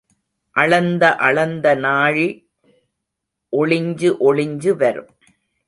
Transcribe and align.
அளந்த 0.55 1.03
அளந்த 1.15 1.75
நாழி 1.75 2.27
ஒளிஞ்சு 3.53 4.09
ஒளிஞ்சு 4.29 4.71
வரும். 4.75 5.11